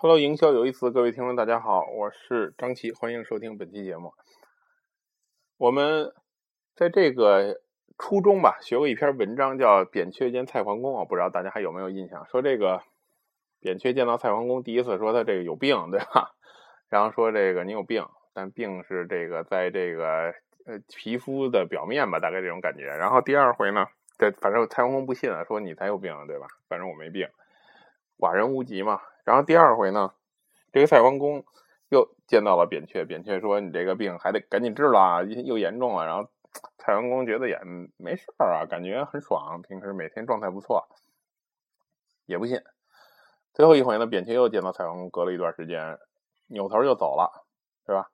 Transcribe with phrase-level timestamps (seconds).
[0.00, 4.14] Hello，营销有意思，各位听众大家好，我是张琪，欢迎收听本期节目。
[5.56, 6.12] 我们
[6.76, 7.60] 在这个
[7.98, 12.24] 初中吧，学过一篇文章，叫《扁鹊见蔡桓公》我，不知道大家还有没有印象？
[12.28, 12.80] 说这个
[13.58, 16.30] 扁鹊见到蔡桓公，第一次说他这个有病，对吧？
[16.88, 20.32] 然后说这个你有病，但病是这个在这个
[20.64, 22.84] 呃皮肤的表面吧，大概这种感觉。
[22.84, 26.46] 然后第二回呢，这反正蔡桓公不信啊，说你才有病，对吧？
[26.68, 27.26] 反正我没病，
[28.16, 29.00] 寡人无疾嘛。
[29.28, 30.14] 然后第二回呢，
[30.72, 31.44] 这个蔡桓公
[31.90, 36.30] 又见到了扁鹊，扁鹊说：“你这个病还得赶紧治了，又严重了。”然后
[36.78, 37.60] 蔡桓公觉得也
[37.98, 40.88] 没事儿啊，感觉很爽，平时每天状态不错，
[42.24, 42.58] 也不信。
[43.52, 45.98] 最后一回呢，扁鹊又见到蔡桓公，隔了一段时间，
[46.46, 47.44] 扭头就走了，
[47.84, 48.08] 是吧？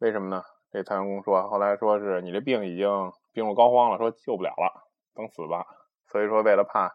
[0.00, 0.44] 为什么呢？
[0.70, 4.84] 这蔡桓公说，后来说是你这病已经病入膏肓了，说救不了了，
[5.14, 5.64] 等死吧。
[6.08, 6.94] 所以说，为了怕。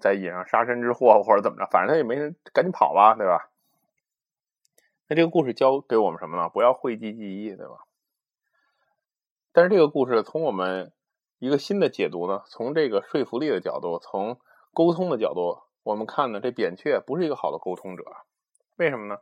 [0.00, 3.50] 再引上杀身之祸或者怎么着，反正他也没人，赶紧跑吧，对吧？
[5.08, 6.48] 那这个故事教给我们什么呢？
[6.48, 7.84] 不要讳疾忌医，对吧？
[9.52, 10.92] 但是这个故事从我们
[11.38, 14.38] 一个新的解读呢，从这个说服力的角度，从
[14.72, 18.04] 沟通的角度，我们看呢，这扁鹊不是一个好的沟通者。
[18.76, 19.18] 为什么呢？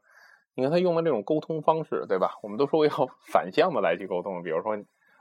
[0.55, 2.39] 你看他用的这种沟通方式，对吧？
[2.43, 2.93] 我们都说要
[3.27, 4.79] 反向的来去沟通，比如说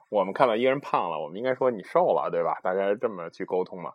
[0.10, 2.60] 我们看到一个人胖了，我们应该说你瘦了，对吧？
[2.62, 3.94] 大家这么去沟通嘛。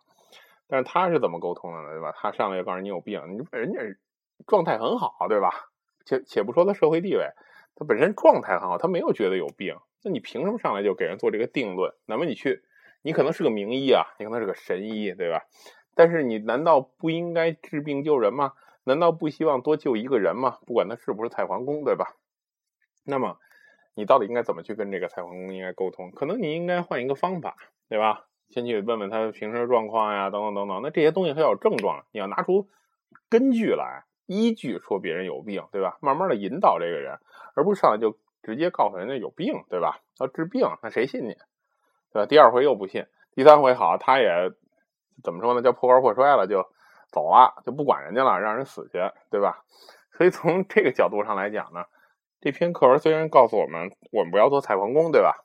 [0.67, 1.91] 但是他是怎么沟通的呢？
[1.91, 2.13] 对吧？
[2.15, 3.79] 他上来就告诉你有病，你人家
[4.47, 5.51] 状态很好，对吧？
[6.05, 7.29] 且且不说他社会地位，
[7.75, 9.77] 他本身状态很好，他没有觉得有病。
[10.03, 11.93] 那你凭什么上来就给人做这个定论？
[12.05, 12.63] 那么你去，
[13.01, 15.45] 你可能是个名医啊，你可能是个神医，对吧？
[15.95, 18.53] 但是你难道不应该治病救人吗？
[18.83, 20.59] 难道不希望多救一个人吗？
[20.67, 22.15] 不管他是不是蔡桓公，对吧？
[23.03, 23.39] 那么
[23.95, 26.11] 你到底应该怎么去跟这个蔡桓公应该沟通？
[26.11, 27.55] 可能你应该换一个方法，
[27.89, 28.27] 对吧？
[28.49, 30.81] 先去问问他平时状况呀，等等等等。
[30.83, 32.69] 那这些东西还有症状，你要拿出
[33.29, 35.97] 根据来依据说别人有病，对吧？
[36.01, 37.19] 慢慢的引导这个人，
[37.55, 39.99] 而不是上来就直接告诉人家有病，对吧？
[40.19, 41.33] 要治病，那谁信你，
[42.13, 42.25] 对吧？
[42.25, 44.51] 第二回又不信，第三回好，他也
[45.23, 45.61] 怎么说呢？
[45.61, 46.65] 叫破罐破摔了，就
[47.11, 48.99] 走了，就不管人家了，让人死去，
[49.29, 49.63] 对吧？
[50.11, 51.83] 所以从这个角度上来讲呢，
[52.39, 55.43] 这篇课文虽然告诉我们，我们不要做蔡桓公，对吧？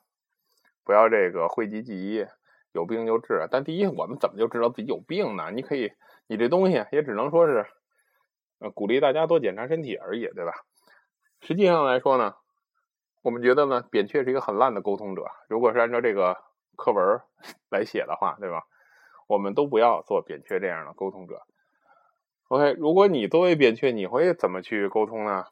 [0.85, 2.25] 不要这个讳疾忌医。
[2.71, 5.51] 有病就治，但第一，我们怎么就知道自己有病呢？
[5.51, 5.91] 你可以，
[6.27, 7.65] 你这东西也只能说是，
[8.59, 10.53] 呃，鼓励大家多检查身体而已，对吧？
[11.41, 12.35] 实际上来说呢，
[13.21, 15.25] 我们觉得呢，扁鹊是一个很烂的沟通者。
[15.49, 16.37] 如果是按照这个
[16.77, 17.21] 课文
[17.69, 18.63] 来写的话，对吧？
[19.27, 21.41] 我们都不要做扁鹊这样的沟通者。
[22.47, 25.45] OK，如果你作为扁鹊，你会怎么去沟通呢？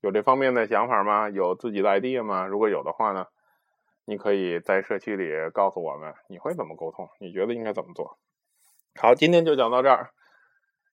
[0.00, 1.30] 有这方面的想法吗？
[1.30, 2.46] 有自己的 idea 吗？
[2.46, 3.26] 如果有的话呢？
[4.04, 8.18] 你可以在社区里告诉我们你会怎么沟通，你觉得应该怎么做？
[9.00, 10.10] 好，今天就讲到这儿，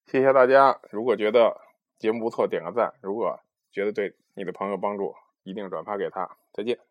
[0.06, 0.80] 谢谢大家。
[0.92, 1.60] 如果觉得
[1.98, 3.40] 节目不错，点个赞；如果
[3.72, 6.38] 觉得对你的朋友帮助，一定转发给他。
[6.54, 6.89] 再见。